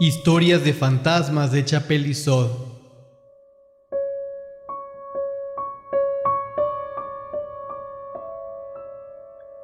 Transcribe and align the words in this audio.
Historias 0.00 0.64
de 0.64 0.72
fantasmas 0.72 1.52
de 1.52 1.64
Chapelizod. 1.64 2.50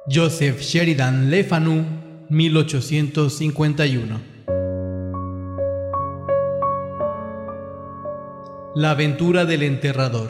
Joseph 0.09 0.61
Sheridan 0.61 1.29
Le 1.29 1.43
Fanu, 1.43 1.83
1851. 2.29 4.21
La 8.75 8.91
aventura 8.91 9.43
del 9.43 9.63
enterrador. 9.63 10.29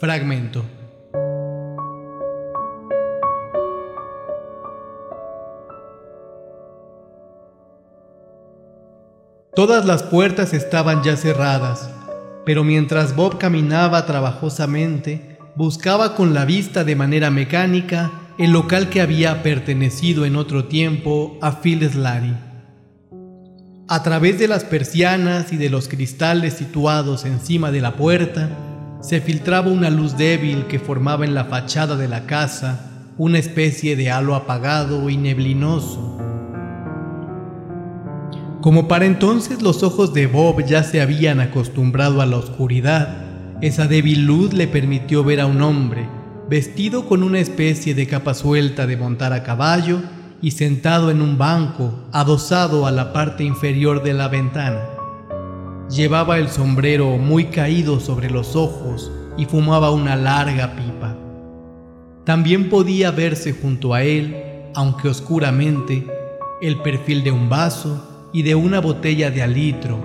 Fragmento. 0.00 0.64
Todas 9.54 9.84
las 9.84 10.04
puertas 10.04 10.54
estaban 10.54 11.02
ya 11.02 11.16
cerradas, 11.16 11.90
pero 12.46 12.62
mientras 12.62 13.16
Bob 13.16 13.36
caminaba 13.36 14.06
trabajosamente, 14.06 15.38
buscaba 15.56 16.14
con 16.14 16.34
la 16.34 16.44
vista 16.44 16.84
de 16.84 16.94
manera 16.94 17.32
mecánica 17.32 18.12
el 18.38 18.52
local 18.52 18.90
que 18.90 19.00
había 19.00 19.42
pertenecido 19.42 20.24
en 20.24 20.36
otro 20.36 20.66
tiempo 20.66 21.36
a 21.42 21.60
Phil 21.60 21.82
Slary. 21.90 22.36
A 23.88 24.04
través 24.04 24.38
de 24.38 24.46
las 24.46 24.62
persianas 24.62 25.52
y 25.52 25.56
de 25.56 25.68
los 25.68 25.88
cristales 25.88 26.54
situados 26.54 27.24
encima 27.24 27.72
de 27.72 27.80
la 27.80 27.96
puerta, 27.96 28.50
se 29.00 29.20
filtraba 29.20 29.68
una 29.68 29.90
luz 29.90 30.16
débil 30.16 30.66
que 30.68 30.78
formaba 30.78 31.24
en 31.24 31.34
la 31.34 31.46
fachada 31.46 31.96
de 31.96 32.06
la 32.06 32.24
casa 32.24 32.86
una 33.18 33.38
especie 33.38 33.96
de 33.96 34.12
halo 34.12 34.36
apagado 34.36 35.10
y 35.10 35.16
neblinoso 35.16 36.29
como 38.60 38.88
para 38.88 39.06
entonces 39.06 39.62
los 39.62 39.82
ojos 39.82 40.12
de 40.12 40.26
Bob 40.26 40.64
ya 40.66 40.82
se 40.82 41.00
habían 41.00 41.40
acostumbrado 41.40 42.20
a 42.20 42.26
la 42.26 42.36
oscuridad, 42.36 43.58
esa 43.62 43.86
débil 43.86 44.26
luz 44.26 44.52
le 44.52 44.68
permitió 44.68 45.24
ver 45.24 45.40
a 45.40 45.46
un 45.46 45.62
hombre, 45.62 46.06
vestido 46.48 47.06
con 47.06 47.22
una 47.22 47.38
especie 47.38 47.94
de 47.94 48.06
capa 48.06 48.34
suelta 48.34 48.86
de 48.86 48.98
montar 48.98 49.32
a 49.32 49.42
caballo 49.42 50.02
y 50.42 50.50
sentado 50.50 51.10
en 51.10 51.22
un 51.22 51.38
banco 51.38 51.94
adosado 52.12 52.86
a 52.86 52.90
la 52.90 53.14
parte 53.14 53.44
inferior 53.44 54.02
de 54.02 54.12
la 54.12 54.28
ventana. 54.28 54.80
Llevaba 55.88 56.38
el 56.38 56.50
sombrero 56.50 57.16
muy 57.16 57.46
caído 57.46 57.98
sobre 57.98 58.30
los 58.30 58.56
ojos 58.56 59.10
y 59.38 59.46
fumaba 59.46 59.90
una 59.90 60.16
larga 60.16 60.76
pipa. 60.76 61.16
También 62.24 62.68
podía 62.68 63.10
verse 63.10 63.54
junto 63.54 63.94
a 63.94 64.02
él, 64.02 64.36
aunque 64.74 65.08
oscuramente, 65.08 66.06
el 66.60 66.80
perfil 66.82 67.24
de 67.24 67.32
un 67.32 67.48
vaso 67.48 68.09
y 68.32 68.42
de 68.42 68.54
una 68.54 68.80
botella 68.80 69.30
de 69.30 69.42
alitro, 69.42 69.98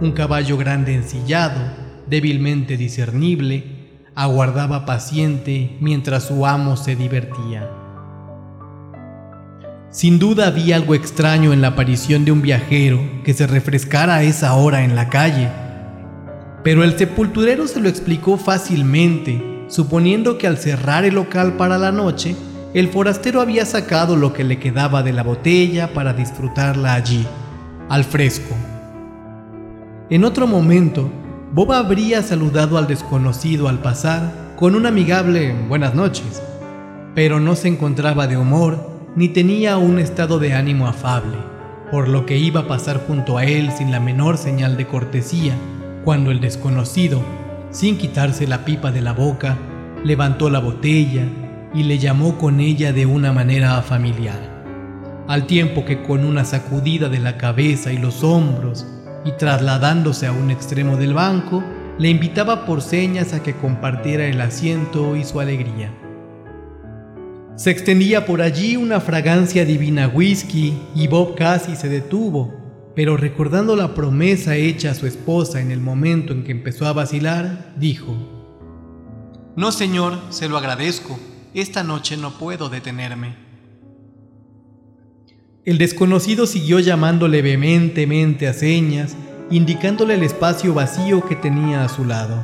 un 0.00 0.12
caballo 0.12 0.56
grande 0.56 0.94
ensillado, 0.94 1.60
débilmente 2.06 2.76
discernible, 2.76 3.64
aguardaba 4.14 4.86
paciente 4.86 5.76
mientras 5.80 6.24
su 6.24 6.46
amo 6.46 6.76
se 6.76 6.94
divertía. 6.94 7.68
Sin 9.90 10.18
duda 10.18 10.46
había 10.46 10.76
algo 10.76 10.94
extraño 10.94 11.52
en 11.52 11.62
la 11.62 11.68
aparición 11.68 12.24
de 12.24 12.32
un 12.32 12.42
viajero 12.42 13.00
que 13.24 13.34
se 13.34 13.46
refrescara 13.46 14.16
a 14.16 14.22
esa 14.22 14.54
hora 14.54 14.84
en 14.84 14.94
la 14.94 15.08
calle, 15.08 15.48
pero 16.62 16.84
el 16.84 16.96
sepulturero 16.96 17.66
se 17.66 17.80
lo 17.80 17.88
explicó 17.88 18.36
fácilmente, 18.36 19.64
suponiendo 19.68 20.38
que 20.38 20.46
al 20.46 20.58
cerrar 20.58 21.04
el 21.04 21.14
local 21.14 21.56
para 21.56 21.78
la 21.78 21.90
noche, 21.90 22.36
el 22.74 22.88
forastero 22.88 23.40
había 23.40 23.64
sacado 23.64 24.14
lo 24.14 24.32
que 24.32 24.44
le 24.44 24.58
quedaba 24.58 25.02
de 25.02 25.12
la 25.12 25.22
botella 25.22 25.92
para 25.94 26.12
disfrutarla 26.12 26.94
allí 26.94 27.26
al 27.88 28.04
fresco. 28.04 28.54
En 30.10 30.24
otro 30.24 30.46
momento, 30.46 31.10
Bob 31.52 31.72
habría 31.72 32.22
saludado 32.22 32.78
al 32.78 32.86
desconocido 32.86 33.68
al 33.68 33.80
pasar 33.80 34.54
con 34.56 34.74
un 34.74 34.86
amigable 34.86 35.54
buenas 35.68 35.94
noches, 35.94 36.42
pero 37.14 37.40
no 37.40 37.56
se 37.56 37.68
encontraba 37.68 38.26
de 38.26 38.36
humor 38.36 38.98
ni 39.16 39.28
tenía 39.28 39.78
un 39.78 39.98
estado 39.98 40.38
de 40.38 40.52
ánimo 40.52 40.86
afable, 40.86 41.36
por 41.90 42.08
lo 42.08 42.26
que 42.26 42.36
iba 42.36 42.60
a 42.60 42.68
pasar 42.68 43.02
junto 43.06 43.38
a 43.38 43.44
él 43.44 43.70
sin 43.72 43.90
la 43.90 44.00
menor 44.00 44.36
señal 44.36 44.76
de 44.76 44.86
cortesía, 44.86 45.54
cuando 46.04 46.30
el 46.30 46.40
desconocido, 46.40 47.22
sin 47.70 47.98
quitarse 47.98 48.46
la 48.46 48.64
pipa 48.64 48.92
de 48.92 49.00
la 49.00 49.12
boca, 49.12 49.56
levantó 50.04 50.50
la 50.50 50.58
botella 50.58 51.24
y 51.74 51.82
le 51.82 51.98
llamó 51.98 52.38
con 52.38 52.60
ella 52.60 52.92
de 52.92 53.06
una 53.06 53.32
manera 53.32 53.80
familiar 53.82 54.57
al 55.28 55.46
tiempo 55.46 55.84
que 55.84 56.02
con 56.02 56.24
una 56.24 56.46
sacudida 56.46 57.10
de 57.10 57.18
la 57.18 57.36
cabeza 57.36 57.92
y 57.92 57.98
los 57.98 58.24
hombros, 58.24 58.86
y 59.26 59.32
trasladándose 59.32 60.26
a 60.26 60.32
un 60.32 60.50
extremo 60.50 60.96
del 60.96 61.12
banco, 61.12 61.62
le 61.98 62.08
invitaba 62.08 62.64
por 62.64 62.80
señas 62.80 63.34
a 63.34 63.42
que 63.42 63.54
compartiera 63.54 64.24
el 64.24 64.40
asiento 64.40 65.16
y 65.16 65.24
su 65.24 65.38
alegría. 65.38 65.92
Se 67.56 67.70
extendía 67.70 68.24
por 68.24 68.40
allí 68.40 68.76
una 68.76 69.00
fragancia 69.00 69.66
divina 69.66 70.08
whisky 70.08 70.78
y 70.94 71.08
Bob 71.08 71.34
casi 71.34 71.76
se 71.76 71.90
detuvo, 71.90 72.54
pero 72.94 73.18
recordando 73.18 73.76
la 73.76 73.94
promesa 73.94 74.56
hecha 74.56 74.92
a 74.92 74.94
su 74.94 75.06
esposa 75.06 75.60
en 75.60 75.72
el 75.72 75.80
momento 75.80 76.32
en 76.32 76.42
que 76.42 76.52
empezó 76.52 76.86
a 76.86 76.94
vacilar, 76.94 77.74
dijo, 77.76 78.16
No 79.56 79.72
señor, 79.72 80.18
se 80.30 80.48
lo 80.48 80.56
agradezco, 80.56 81.18
esta 81.52 81.82
noche 81.82 82.16
no 82.16 82.38
puedo 82.38 82.70
detenerme. 82.70 83.47
El 85.68 85.76
desconocido 85.76 86.46
siguió 86.46 86.80
llamándole 86.80 87.42
vehementemente 87.42 88.48
a 88.48 88.54
señas, 88.54 89.14
indicándole 89.50 90.14
el 90.14 90.22
espacio 90.22 90.72
vacío 90.72 91.22
que 91.28 91.36
tenía 91.36 91.84
a 91.84 91.90
su 91.90 92.06
lado. 92.06 92.42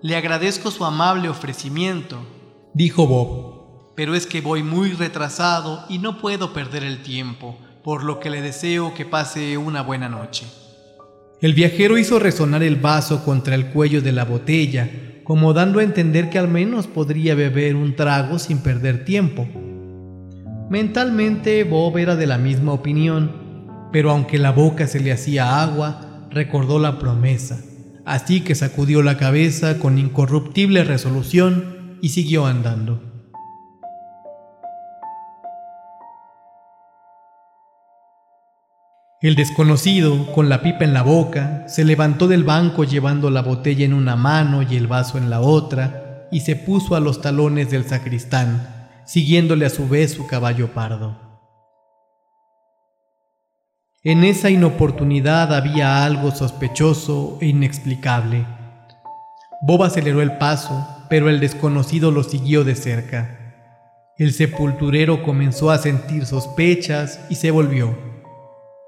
Le 0.00 0.16
agradezco 0.16 0.72
su 0.72 0.84
amable 0.84 1.28
ofrecimiento, 1.28 2.26
dijo 2.74 3.06
Bob, 3.06 3.94
pero 3.94 4.16
es 4.16 4.26
que 4.26 4.40
voy 4.40 4.64
muy 4.64 4.90
retrasado 4.90 5.84
y 5.88 5.98
no 5.98 6.18
puedo 6.18 6.52
perder 6.52 6.82
el 6.82 7.04
tiempo, 7.04 7.56
por 7.84 8.02
lo 8.02 8.18
que 8.18 8.30
le 8.30 8.42
deseo 8.42 8.92
que 8.92 9.04
pase 9.04 9.56
una 9.56 9.82
buena 9.82 10.08
noche. 10.08 10.46
El 11.40 11.54
viajero 11.54 11.96
hizo 11.96 12.18
resonar 12.18 12.64
el 12.64 12.74
vaso 12.74 13.24
contra 13.24 13.54
el 13.54 13.66
cuello 13.66 14.02
de 14.02 14.10
la 14.10 14.24
botella, 14.24 14.90
como 15.22 15.52
dando 15.52 15.78
a 15.78 15.84
entender 15.84 16.28
que 16.28 16.40
al 16.40 16.48
menos 16.48 16.88
podría 16.88 17.36
beber 17.36 17.76
un 17.76 17.94
trago 17.94 18.40
sin 18.40 18.58
perder 18.64 19.04
tiempo. 19.04 19.46
Mentalmente 20.72 21.64
Bob 21.64 21.98
era 21.98 22.16
de 22.16 22.26
la 22.26 22.38
misma 22.38 22.72
opinión, 22.72 23.90
pero 23.92 24.10
aunque 24.10 24.38
la 24.38 24.52
boca 24.52 24.86
se 24.86 25.00
le 25.00 25.12
hacía 25.12 25.60
agua, 25.60 26.26
recordó 26.30 26.78
la 26.78 26.98
promesa, 26.98 27.60
así 28.06 28.40
que 28.40 28.54
sacudió 28.54 29.02
la 29.02 29.18
cabeza 29.18 29.78
con 29.78 29.98
incorruptible 29.98 30.82
resolución 30.82 31.98
y 32.00 32.08
siguió 32.08 32.46
andando. 32.46 33.02
El 39.20 39.34
desconocido, 39.34 40.32
con 40.32 40.48
la 40.48 40.62
pipa 40.62 40.84
en 40.84 40.94
la 40.94 41.02
boca, 41.02 41.68
se 41.68 41.84
levantó 41.84 42.28
del 42.28 42.44
banco 42.44 42.84
llevando 42.84 43.28
la 43.28 43.42
botella 43.42 43.84
en 43.84 43.92
una 43.92 44.16
mano 44.16 44.62
y 44.62 44.76
el 44.76 44.86
vaso 44.86 45.18
en 45.18 45.28
la 45.28 45.42
otra, 45.42 46.28
y 46.32 46.40
se 46.40 46.56
puso 46.56 46.96
a 46.96 47.00
los 47.00 47.20
talones 47.20 47.70
del 47.70 47.84
sacristán, 47.84 48.71
siguiéndole 49.12 49.66
a 49.66 49.68
su 49.68 49.86
vez 49.86 50.12
su 50.12 50.26
caballo 50.26 50.72
pardo. 50.72 51.18
En 54.02 54.24
esa 54.24 54.48
inoportunidad 54.48 55.54
había 55.54 56.06
algo 56.06 56.30
sospechoso 56.30 57.36
e 57.42 57.48
inexplicable. 57.48 58.46
Bob 59.60 59.82
aceleró 59.82 60.22
el 60.22 60.38
paso, 60.38 60.86
pero 61.10 61.28
el 61.28 61.40
desconocido 61.40 62.10
lo 62.10 62.22
siguió 62.22 62.64
de 62.64 62.74
cerca. 62.74 64.14
El 64.16 64.32
sepulturero 64.32 65.22
comenzó 65.22 65.70
a 65.70 65.76
sentir 65.76 66.24
sospechas 66.24 67.20
y 67.28 67.34
se 67.34 67.50
volvió. 67.50 67.94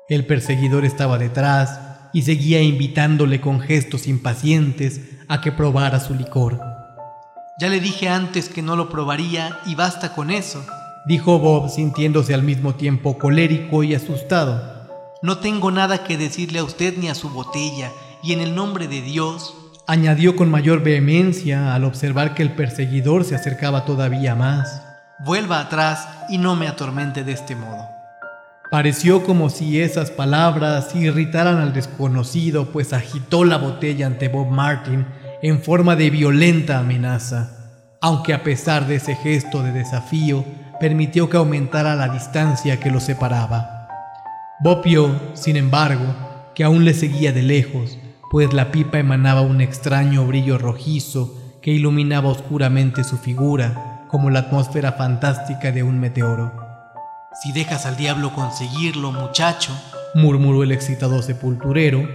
El 0.09 0.25
perseguidor 0.25 0.87
estaba 0.87 1.19
detrás 1.19 1.79
y 2.15 2.23
seguía 2.23 2.63
invitándole 2.63 3.43
con 3.43 3.61
gestos 3.61 4.07
impacientes 4.07 5.03
a 5.29 5.43
que 5.43 5.53
probara 5.53 6.01
su 6.01 6.15
licor. 6.15 6.74
Ya 7.57 7.69
le 7.69 7.79
dije 7.79 8.09
antes 8.09 8.49
que 8.49 8.63
no 8.63 8.75
lo 8.75 8.89
probaría 8.89 9.61
y 9.65 9.77
basta 9.77 10.13
con 10.13 10.33
eso, 10.33 10.67
dijo 11.07 11.39
Bob 11.39 11.71
sintiéndose 11.71 12.35
al 12.35 12.43
mismo 12.43 12.75
tiempo 12.75 13.17
colérico 13.17 13.85
y 13.85 13.95
asustado. 13.95 14.89
No 15.23 15.39
tengo 15.39 15.71
nada 15.71 16.03
que 16.03 16.19
decirle 16.19 16.59
a 16.59 16.65
usted 16.65 16.97
ni 16.99 17.09
a 17.09 17.15
su 17.15 17.31
botella, 17.31 17.93
y 18.25 18.33
en 18.33 18.41
el 18.41 18.57
nombre 18.57 18.89
de 18.89 19.03
Dios, 19.03 19.55
añadió 19.87 20.35
con 20.35 20.51
mayor 20.51 20.83
vehemencia 20.83 21.77
al 21.77 21.85
observar 21.85 22.35
que 22.35 22.43
el 22.43 22.57
perseguidor 22.57 23.25
se 23.25 23.37
acercaba 23.37 23.85
todavía 23.85 24.35
más. 24.35 24.83
Vuelva 25.21 25.61
atrás 25.61 26.09
y 26.29 26.39
no 26.39 26.57
me 26.57 26.67
atormente 26.67 27.23
de 27.23 27.33
este 27.33 27.55
modo. 27.55 27.89
Pareció 28.69 29.23
como 29.23 29.49
si 29.49 29.81
esas 29.81 30.11
palabras 30.11 30.93
irritaran 30.97 31.59
al 31.59 31.73
desconocido, 31.73 32.73
pues 32.73 32.93
agitó 32.93 33.45
la 33.45 33.59
botella 33.59 34.07
ante 34.07 34.27
Bob 34.27 34.49
Martin 34.49 35.07
en 35.45 35.61
forma 35.61 35.95
de 35.95 36.09
violenta 36.09 36.79
amenaza, 36.79 37.51
aunque 38.01 38.33
a 38.33 38.43
pesar 38.43 38.87
de 38.87 38.95
ese 38.95 39.15
gesto 39.15 39.63
de 39.63 39.73
desafío, 39.73 40.43
permitió 40.81 41.29
que 41.29 41.37
aumentara 41.37 41.95
la 41.97 42.09
distancia 42.09 42.81
que 42.81 42.91
los 42.91 43.03
separaba. 43.03 43.87
Bob 44.61 44.83
vio, 44.83 45.21
sin 45.35 45.59
embargo, 45.59 46.07
que 46.55 46.65
aún 46.65 46.87
le 46.87 46.95
seguía 46.95 47.31
de 47.31 47.43
lejos, 47.43 47.99
pues 48.31 48.55
la 48.55 48.73
pipa 48.73 48.99
emanaba 48.99 49.43
un 49.43 49.61
extraño 49.61 50.27
brillo 50.27 50.57
rojizo 50.57 51.39
que 51.61 51.73
iluminaba 51.73 52.31
oscuramente 52.31 53.05
su 53.05 53.19
figura, 53.19 54.07
como 54.09 54.31
la 54.31 54.39
atmósfera 54.39 54.93
fantástica 54.93 55.73
de 55.73 55.83
un 55.83 56.01
meteoro. 56.01 56.55
Si 57.43 57.53
dejas 57.53 57.85
al 57.85 57.99
diablo 57.99 58.33
conseguirlo, 58.35 59.13
muchacho, 59.13 59.79
murmuró 60.15 60.63
el 60.63 60.73
excitado 60.73 61.21
sepulturero, 61.21 62.09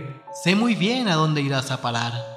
sé 0.44 0.56
muy 0.56 0.74
bien 0.74 1.08
a 1.08 1.14
dónde 1.14 1.42
irás 1.42 1.70
a 1.70 1.80
parar. 1.80 2.29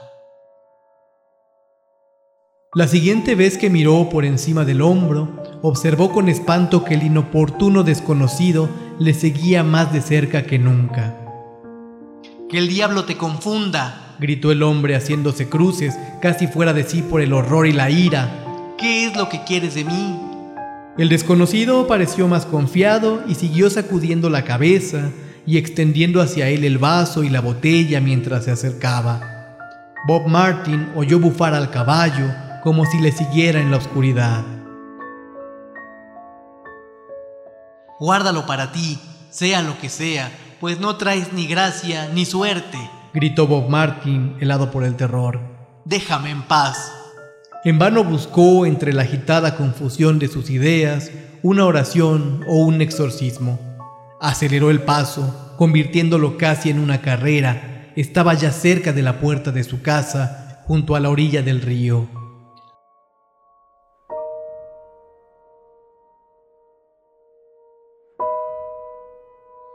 La 2.74 2.88
siguiente 2.88 3.34
vez 3.34 3.58
que 3.58 3.68
miró 3.68 4.08
por 4.08 4.24
encima 4.24 4.64
del 4.64 4.80
hombro, 4.80 5.28
observó 5.60 6.10
con 6.10 6.30
espanto 6.30 6.84
que 6.84 6.94
el 6.94 7.02
inoportuno 7.02 7.82
desconocido 7.82 8.70
le 8.98 9.12
seguía 9.12 9.62
más 9.62 9.92
de 9.92 10.00
cerca 10.00 10.44
que 10.44 10.58
nunca. 10.58 11.14
Que 12.48 12.56
el 12.56 12.68
diablo 12.68 13.04
te 13.04 13.18
confunda, 13.18 14.16
gritó 14.18 14.50
el 14.50 14.62
hombre 14.62 14.96
haciéndose 14.96 15.50
cruces, 15.50 15.98
casi 16.22 16.46
fuera 16.46 16.72
de 16.72 16.84
sí 16.84 17.02
por 17.02 17.20
el 17.20 17.34
horror 17.34 17.66
y 17.66 17.72
la 17.72 17.90
ira. 17.90 18.74
¿Qué 18.78 19.04
es 19.04 19.18
lo 19.18 19.28
que 19.28 19.44
quieres 19.44 19.74
de 19.74 19.84
mí? 19.84 20.18
El 20.96 21.10
desconocido 21.10 21.86
pareció 21.86 22.26
más 22.26 22.46
confiado 22.46 23.22
y 23.28 23.34
siguió 23.34 23.68
sacudiendo 23.68 24.30
la 24.30 24.44
cabeza 24.44 25.10
y 25.44 25.58
extendiendo 25.58 26.22
hacia 26.22 26.48
él 26.48 26.64
el 26.64 26.78
vaso 26.78 27.22
y 27.22 27.28
la 27.28 27.42
botella 27.42 28.00
mientras 28.00 28.46
se 28.46 28.50
acercaba. 28.50 29.20
Bob 30.08 30.26
Martin 30.26 30.88
oyó 30.96 31.20
bufar 31.20 31.52
al 31.52 31.70
caballo, 31.70 32.32
como 32.62 32.86
si 32.86 32.98
le 32.98 33.12
siguiera 33.12 33.60
en 33.60 33.70
la 33.70 33.78
oscuridad. 33.78 34.44
Guárdalo 37.98 38.46
para 38.46 38.72
ti, 38.72 38.98
sea 39.30 39.62
lo 39.62 39.78
que 39.78 39.88
sea, 39.88 40.30
pues 40.60 40.78
no 40.80 40.96
traes 40.96 41.32
ni 41.32 41.46
gracia 41.46 42.08
ni 42.14 42.24
suerte, 42.24 42.78
gritó 43.12 43.46
Bob 43.46 43.68
Martin, 43.68 44.36
helado 44.40 44.70
por 44.70 44.84
el 44.84 44.94
terror. 44.94 45.40
Déjame 45.84 46.30
en 46.30 46.42
paz. 46.42 46.92
En 47.64 47.78
vano 47.78 48.04
buscó 48.04 48.66
entre 48.66 48.92
la 48.92 49.02
agitada 49.02 49.56
confusión 49.56 50.18
de 50.18 50.28
sus 50.28 50.50
ideas 50.50 51.10
una 51.42 51.64
oración 51.64 52.44
o 52.46 52.58
un 52.58 52.80
exorcismo. 52.80 53.58
Aceleró 54.20 54.70
el 54.70 54.82
paso, 54.82 55.54
convirtiéndolo 55.58 56.38
casi 56.38 56.70
en 56.70 56.78
una 56.78 57.00
carrera. 57.00 57.90
Estaba 57.96 58.34
ya 58.34 58.52
cerca 58.52 58.92
de 58.92 59.02
la 59.02 59.18
puerta 59.18 59.50
de 59.50 59.64
su 59.64 59.82
casa, 59.82 60.62
junto 60.66 60.94
a 60.94 61.00
la 61.00 61.10
orilla 61.10 61.42
del 61.42 61.60
río. 61.60 62.21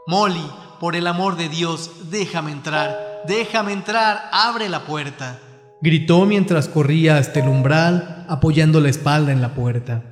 Molly, 0.08 0.50
por 0.80 0.96
el 0.96 1.06
amor 1.06 1.36
de 1.36 1.50
Dios, 1.50 1.90
déjame 2.10 2.50
entrar, 2.50 3.24
déjame 3.28 3.74
entrar, 3.74 4.30
abre 4.32 4.70
la 4.70 4.86
puerta. 4.86 5.38
Gritó 5.82 6.24
mientras 6.24 6.66
corría 6.66 7.18
hasta 7.18 7.40
el 7.40 7.48
umbral, 7.48 8.24
apoyando 8.26 8.80
la 8.80 8.88
espalda 8.88 9.32
en 9.32 9.42
la 9.42 9.54
puerta. 9.54 10.02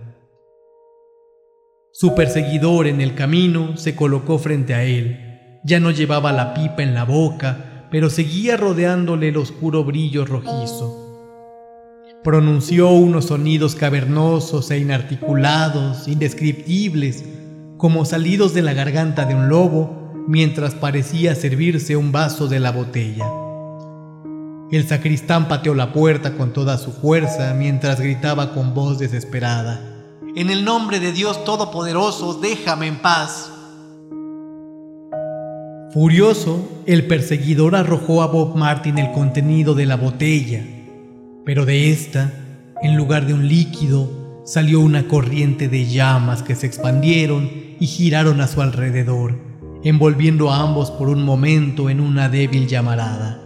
Su 1.95 2.15
perseguidor 2.15 2.89
en 2.89 3.01
el 3.01 3.15
camino 3.15 3.79
se 3.79 3.97
colocó 3.97 4.39
frente 4.39 4.75
a 4.75 4.85
él. 4.85 5.61
Ya 5.65 5.81
no 5.81 5.91
llevaba 5.91 6.31
la 6.31 6.53
pipa 6.53 6.83
en 6.83 6.93
la 6.93 7.05
boca, 7.05 7.87
pero 7.91 8.11
seguía 8.11 8.59
rodeándole 8.59 9.29
el 9.29 9.39
oscuro 9.39 9.83
brillo 9.83 10.27
rojizo. 10.27 11.05
Pronunció 12.23 12.91
unos 12.91 13.29
sonidos 13.29 13.75
cavernosos 13.75 14.71
e 14.71 14.79
inarticulados, 14.79 16.07
indescriptibles, 16.07 17.25
como 17.77 18.05
salidos 18.05 18.55
de 18.55 18.63
la 18.63 18.73
garganta 18.73 19.27
de 19.27 19.35
un 19.35 19.49
lobo 19.49 20.25
mientras 20.27 20.75
parecía 20.75 21.35
servirse 21.35 21.97
un 21.97 22.11
vaso 22.13 22.49
de 22.49 22.61
la 22.61 22.73
botella. 22.73 23.27
El 24.71 24.87
sacristán 24.89 25.47
pateó 25.47 25.75
la 25.75 25.93
puerta 25.93 26.37
con 26.37 26.53
toda 26.53 26.79
su 26.79 26.91
fuerza 26.91 27.55
mientras 27.55 28.01
gritaba 28.01 28.53
con 28.53 28.75
voz 28.75 28.99
desesperada. 28.99 29.81
En 30.35 30.51
el 30.51 30.65
nombre 30.65 30.99
de 30.99 31.13
Dios 31.13 31.45
Todopoderoso, 31.45 32.41
déjame 32.41 32.89
en 32.89 32.97
paz. 32.97 33.53
Furioso, 35.93 36.83
el 36.87 37.07
perseguidor 37.07 37.77
arrojó 37.77 38.23
a 38.23 38.27
Bob 38.27 38.57
Martin 38.57 38.99
el 38.99 39.13
contenido 39.13 39.75
de 39.75 39.87
la 39.87 39.97
botella, 39.97 40.63
pero 41.45 41.65
de 41.65 41.91
esta, 41.91 42.33
en 42.83 42.97
lugar 42.97 43.27
de 43.27 43.35
un 43.35 43.49
líquido, 43.49 44.11
salió 44.47 44.81
una 44.81 45.09
corriente 45.09 45.69
de 45.69 45.87
llamas 45.87 46.45
que 46.45 46.55
se 46.55 46.67
expandieron 46.67 47.51
y 47.81 47.87
giraron 47.87 48.41
a 48.41 48.47
su 48.47 48.63
alrededor, 48.63 49.37
envolviendo 49.83 50.53
a 50.53 50.63
ambos 50.63 50.93
por 50.93 51.09
un 51.09 51.25
momento 51.25 51.91
en 51.91 52.01
una 52.01 52.29
débil 52.29 52.69
llamarada. 52.69 53.43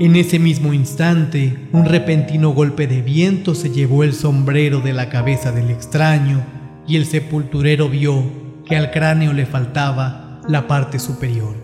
En 0.00 0.16
ese 0.16 0.38
mismo 0.38 0.72
instante, 0.72 1.68
un 1.72 1.84
repentino 1.84 2.50
golpe 2.50 2.86
de 2.86 3.02
viento 3.02 3.54
se 3.54 3.70
llevó 3.70 4.02
el 4.02 4.14
sombrero 4.14 4.80
de 4.80 4.94
la 4.94 5.10
cabeza 5.10 5.52
del 5.52 5.70
extraño 5.70 6.40
y 6.86 6.96
el 6.96 7.04
sepulturero 7.04 7.90
vio 7.90 8.24
que 8.64 8.76
al 8.76 8.90
cráneo 8.90 9.34
le 9.34 9.44
faltaba 9.44 10.40
la 10.48 10.66
parte 10.66 10.98
superior. 10.98 11.54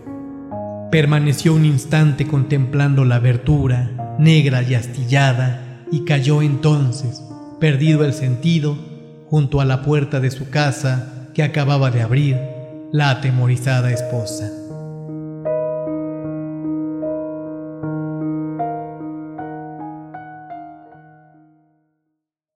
Permaneció 0.91 1.55
un 1.55 1.65
instante 1.65 2.27
contemplando 2.27 3.05
la 3.05 3.15
abertura, 3.15 4.15
negra 4.19 4.61
y 4.61 4.75
astillada, 4.75 5.64
y 5.95 6.03
cayó 6.03 6.41
entonces, 6.41 7.23
perdido 7.57 8.03
el 8.03 8.11
sentido, 8.11 8.77
junto 9.29 9.61
a 9.61 9.65
la 9.65 9.81
puerta 9.81 10.19
de 10.19 10.29
su 10.29 10.49
casa 10.49 11.29
que 11.33 11.41
acababa 11.41 11.89
de 11.89 12.01
abrir 12.01 12.37
la 12.91 13.11
atemorizada 13.11 13.93
esposa. 13.93 14.51